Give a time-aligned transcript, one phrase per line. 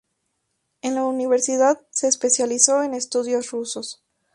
[0.81, 4.01] En la universidad se especializó en Estudios Rusos.